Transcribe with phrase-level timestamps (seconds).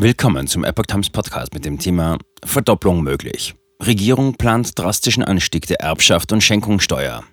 [0.00, 3.56] Willkommen zum Epoch Times Podcast mit dem Thema Verdopplung möglich.
[3.82, 7.24] Regierung plant drastischen Anstieg der Erbschaft und Schenkungssteuer.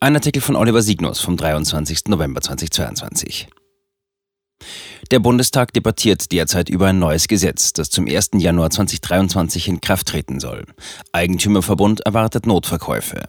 [0.00, 2.06] Ein Artikel von Oliver Signus vom 23.
[2.08, 3.46] November 2022.
[5.12, 8.30] Der Bundestag debattiert derzeit über ein neues Gesetz, das zum 1.
[8.38, 10.64] Januar 2023 in Kraft treten soll.
[11.12, 13.24] Eigentümerverbund erwartet Notverkäufe.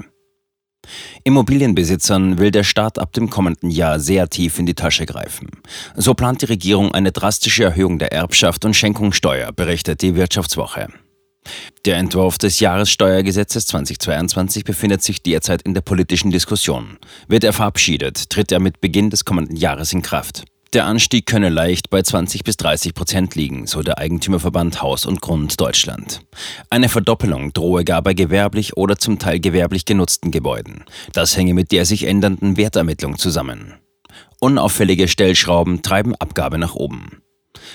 [1.23, 5.49] Immobilienbesitzern will der Staat ab dem kommenden Jahr sehr tief in die Tasche greifen.
[5.95, 10.87] So plant die Regierung eine drastische Erhöhung der Erbschaft und Schenkungssteuer, berichtet die Wirtschaftswoche.
[11.85, 16.97] Der Entwurf des Jahressteuergesetzes 2022 befindet sich derzeit in der politischen Diskussion.
[17.27, 20.43] Wird er verabschiedet, tritt er mit Beginn des kommenden Jahres in Kraft.
[20.73, 25.19] Der Anstieg könne leicht bei 20 bis 30 Prozent liegen, so der Eigentümerverband Haus und
[25.19, 26.21] Grund Deutschland.
[26.69, 30.85] Eine Verdoppelung drohe gar bei gewerblich oder zum Teil gewerblich genutzten Gebäuden.
[31.11, 33.73] Das hänge mit der sich ändernden Wertermittlung zusammen.
[34.39, 37.23] Unauffällige Stellschrauben treiben Abgabe nach oben.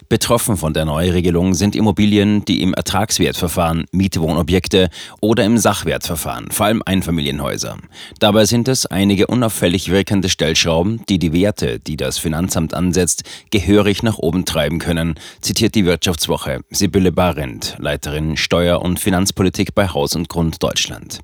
[0.09, 6.82] Betroffen von der Neuregelung sind Immobilien, die im Ertragswertverfahren, Mietwohnobjekte oder im Sachwertverfahren, vor allem
[6.85, 7.79] Einfamilienhäuser.
[8.21, 14.02] Dabei sind es einige unauffällig wirkende Stellschrauben, die die Werte, die das Finanzamt ansetzt, gehörig
[14.02, 20.15] nach oben treiben können, zitiert die Wirtschaftswoche Sibylle Barendt, Leiterin Steuer- und Finanzpolitik bei Haus
[20.16, 21.21] und Grund Deutschland.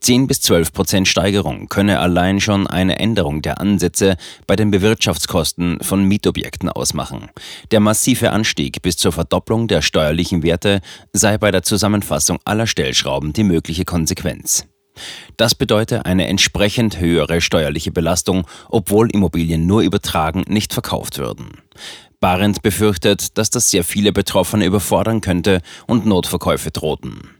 [0.00, 5.80] 10 bis 12 Prozent Steigerung könne allein schon eine Änderung der Ansätze bei den Bewirtschaftskosten
[5.82, 7.28] von Mietobjekten ausmachen.
[7.70, 10.80] Der massive Anstieg bis zur Verdopplung der steuerlichen Werte
[11.12, 14.66] sei bei der Zusammenfassung aller Stellschrauben die mögliche Konsequenz.
[15.36, 21.50] Das bedeutet eine entsprechend höhere steuerliche Belastung, obwohl Immobilien nur übertragen, nicht verkauft würden.
[22.20, 27.30] Barend befürchtet, dass das sehr viele Betroffene überfordern könnte und Notverkäufe drohten.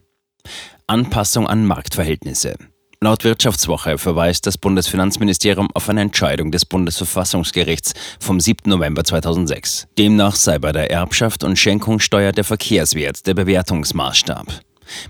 [0.91, 2.56] Anpassung an Marktverhältnisse.
[3.03, 8.70] Laut Wirtschaftswoche verweist das Bundesfinanzministerium auf eine Entscheidung des Bundesverfassungsgerichts vom 7.
[8.70, 9.86] November 2006.
[9.98, 14.47] Demnach sei bei der Erbschaft und Schenkungssteuer der Verkehrswert der Bewertungsmaßstab.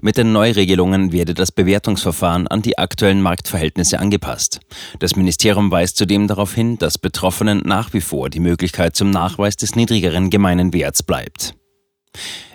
[0.01, 4.59] Mit den Neuregelungen werde das Bewertungsverfahren an die aktuellen Marktverhältnisse angepasst.
[4.99, 9.57] Das Ministerium weist zudem darauf hin, dass Betroffenen nach wie vor die Möglichkeit zum Nachweis
[9.57, 11.55] des niedrigeren gemeinen Werts bleibt.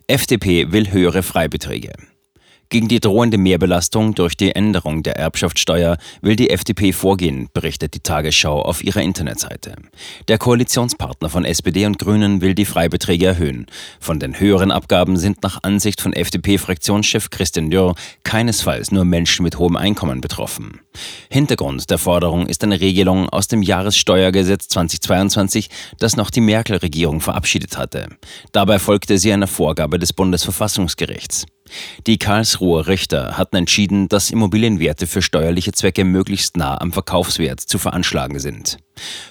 [0.08, 1.94] FDP will höhere Freibeträge.
[2.70, 8.00] Gegen die drohende Mehrbelastung durch die Änderung der Erbschaftssteuer will die FDP vorgehen, berichtet die
[8.00, 9.76] Tagesschau auf ihrer Internetseite.
[10.28, 13.68] Der Koalitionspartner von SPD und Grünen will die Freibeträge erhöhen.
[14.00, 19.60] Von den höheren Abgaben sind nach Ansicht von FDP-Fraktionschef Christian Dürr keinesfalls nur Menschen mit
[19.60, 20.82] hohem Einkommen betroffen.
[21.30, 25.70] Hintergrund der Forderung ist eine Regelung aus dem Jahressteuergesetz 2022,
[26.00, 28.10] das noch die Merkel-Regierung verabschiedet hatte.
[28.52, 31.46] Dabei folgte sie einer Vorgabe des Bundesverfassungsgerichts.
[32.08, 37.78] Die Karlsruher Richter hatten entschieden, dass Immobilienwerte für steuerliche Zwecke möglichst nah am Verkaufswert zu
[37.78, 38.78] veranschlagen sind.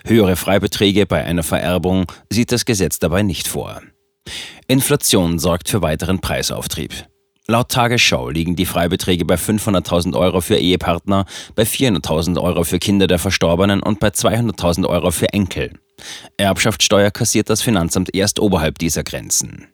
[0.04, 3.80] Höhere Freibeträge bei einer Vererbung sieht das Gesetz dabei nicht vor.
[4.66, 6.92] Inflation sorgt für weiteren Preisauftrieb.
[7.48, 11.26] Laut Tagesschau liegen die Freibeträge bei 500.000 Euro für Ehepartner,
[11.56, 15.72] bei 400.000 Euro für Kinder der Verstorbenen und bei 200.000 Euro für Enkel.
[16.36, 19.66] Erbschaftssteuer kassiert das Finanzamt erst oberhalb dieser Grenzen.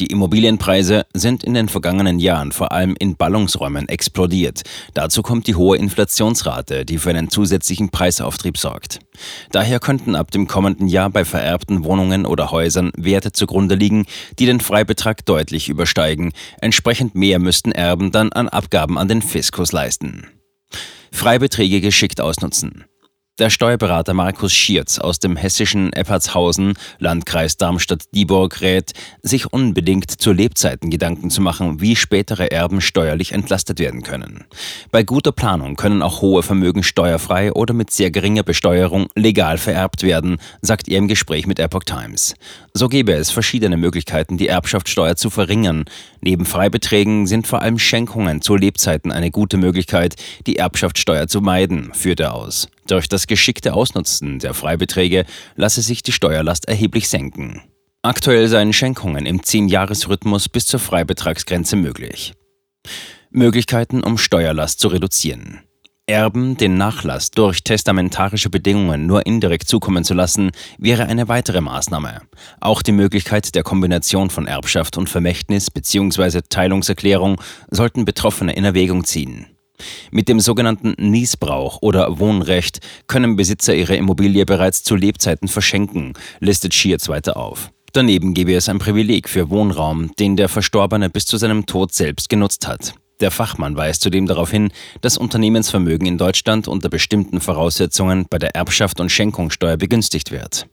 [0.00, 4.62] Die Immobilienpreise sind in den vergangenen Jahren vor allem in Ballungsräumen explodiert.
[4.92, 8.98] Dazu kommt die hohe Inflationsrate, die für einen zusätzlichen Preisauftrieb sorgt.
[9.52, 14.06] Daher könnten ab dem kommenden Jahr bei vererbten Wohnungen oder Häusern Werte zugrunde liegen,
[14.40, 16.32] die den Freibetrag deutlich übersteigen.
[16.60, 20.26] Entsprechend mehr müssten Erben dann an Abgaben an den Fiskus leisten.
[21.12, 22.84] Freibeträge geschickt ausnutzen.
[23.40, 30.88] Der Steuerberater Markus Schierz aus dem hessischen Eppertshausen, Landkreis Darmstadt-Dieburg, rät, sich unbedingt zu Lebzeiten
[30.88, 34.44] Gedanken zu machen, wie spätere Erben steuerlich entlastet werden können.
[34.92, 40.04] Bei guter Planung können auch hohe Vermögen steuerfrei oder mit sehr geringer Besteuerung legal vererbt
[40.04, 42.36] werden, sagt er im Gespräch mit Epoch Times.
[42.72, 45.86] So gäbe es verschiedene Möglichkeiten, die Erbschaftssteuer zu verringern.
[46.20, 50.14] Neben Freibeträgen sind vor allem Schenkungen zu Lebzeiten eine gute Möglichkeit,
[50.46, 52.68] die Erbschaftssteuer zu meiden, führt er aus.
[52.86, 55.24] Durch das geschickte Ausnutzen der Freibeträge
[55.56, 57.62] lasse sich die Steuerlast erheblich senken.
[58.02, 62.34] Aktuell seien Schenkungen im 10-Jahres-Rhythmus bis zur Freibetragsgrenze möglich.
[63.30, 65.60] Möglichkeiten, um Steuerlast zu reduzieren.
[66.06, 72.20] Erben den Nachlass durch testamentarische Bedingungen nur indirekt zukommen zu lassen, wäre eine weitere Maßnahme.
[72.60, 76.42] Auch die Möglichkeit der Kombination von Erbschaft und Vermächtnis bzw.
[76.46, 77.40] Teilungserklärung
[77.70, 79.46] sollten Betroffene in Erwägung ziehen.
[80.10, 86.74] Mit dem sogenannten Niesbrauch oder Wohnrecht können Besitzer ihre Immobilie bereits zu Lebzeiten verschenken, listet
[86.74, 87.70] Schierz weiter auf.
[87.92, 92.28] Daneben gebe es ein Privileg für Wohnraum, den der Verstorbene bis zu seinem Tod selbst
[92.28, 92.94] genutzt hat.
[93.20, 98.56] Der Fachmann weist zudem darauf hin, dass Unternehmensvermögen in Deutschland unter bestimmten Voraussetzungen bei der
[98.56, 100.66] Erbschaft und Schenkungssteuer begünstigt wird.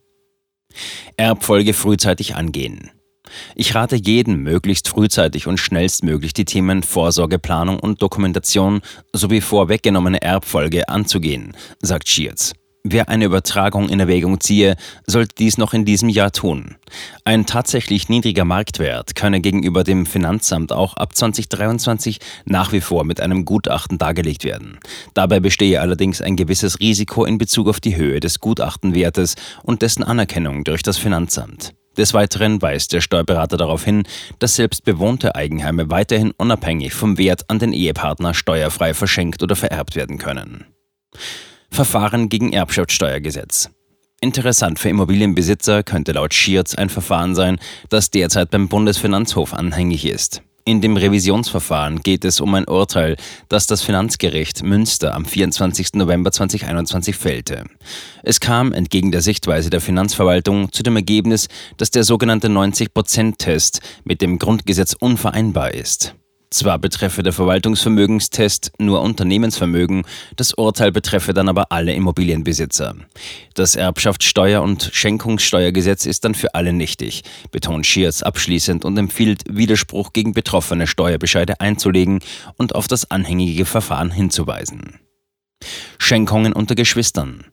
[1.16, 2.90] Erbfolge frühzeitig angehen.
[3.54, 8.80] Ich rate jedem, möglichst frühzeitig und schnellstmöglich die Themen Vorsorgeplanung und Dokumentation
[9.12, 12.52] sowie vorweggenommene Erbfolge anzugehen, sagt Schierz.
[12.84, 14.74] Wer eine Übertragung in Erwägung ziehe,
[15.06, 16.74] sollte dies noch in diesem Jahr tun.
[17.24, 23.20] Ein tatsächlich niedriger Marktwert könne gegenüber dem Finanzamt auch ab 2023 nach wie vor mit
[23.20, 24.80] einem Gutachten dargelegt werden.
[25.14, 30.02] Dabei bestehe allerdings ein gewisses Risiko in Bezug auf die Höhe des Gutachtenwertes und dessen
[30.02, 31.74] Anerkennung durch das Finanzamt.
[31.96, 34.04] Des Weiteren weist der Steuerberater darauf hin,
[34.38, 39.94] dass selbst bewohnte Eigenheime weiterhin unabhängig vom Wert an den Ehepartner steuerfrei verschenkt oder vererbt
[39.94, 40.64] werden können.
[41.70, 43.70] Verfahren gegen Erbschaftssteuergesetz.
[44.20, 47.58] Interessant für Immobilienbesitzer könnte laut Schierz ein Verfahren sein,
[47.88, 50.42] das derzeit beim Bundesfinanzhof anhängig ist.
[50.64, 53.16] In dem Revisionsverfahren geht es um ein Urteil,
[53.48, 55.94] das das Finanzgericht Münster am 24.
[55.94, 57.64] November 2021 fällte.
[58.22, 61.48] Es kam entgegen der Sichtweise der Finanzverwaltung zu dem Ergebnis,
[61.78, 66.14] dass der sogenannte 90-Prozent-Test mit dem Grundgesetz unvereinbar ist.
[66.52, 70.04] Zwar betreffe der Verwaltungsvermögenstest nur Unternehmensvermögen,
[70.36, 72.94] das Urteil betreffe dann aber alle Immobilienbesitzer.
[73.54, 77.22] Das Erbschaftssteuer- und Schenkungssteuergesetz ist dann für alle nichtig,
[77.52, 82.20] betont Schiers abschließend und empfiehlt, Widerspruch gegen betroffene Steuerbescheide einzulegen
[82.58, 85.00] und auf das anhängige Verfahren hinzuweisen.
[85.96, 87.46] Schenkungen unter Geschwistern.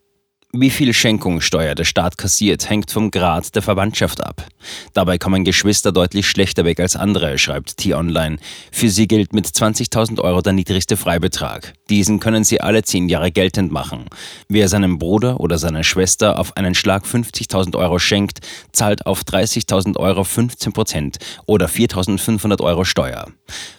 [0.52, 4.48] Wie viel Schenkungssteuer der Staat kassiert, hängt vom Grad der Verwandtschaft ab.
[4.94, 8.38] Dabei kommen Geschwister deutlich schlechter weg als andere, schreibt T-Online.
[8.72, 11.76] Für sie gilt mit 20.000 Euro der niedrigste Freibetrag.
[11.92, 14.06] Diesen können sie alle zehn Jahre geltend machen.
[14.48, 18.40] Wer seinem Bruder oder seiner Schwester auf einen Schlag 50.000 Euro schenkt,
[18.72, 23.28] zahlt auf 30.000 Euro 15 Prozent oder 4.500 Euro Steuer.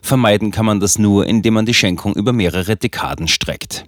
[0.02, 3.86] Vermeiden kann man das nur, indem man die Schenkung über mehrere Dekaden streckt.